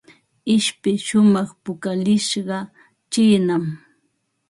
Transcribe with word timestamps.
Ishpi 0.55 0.91
shumaq 1.07 1.49
pukallishqa 1.63 2.57
chiinam. 3.11 3.63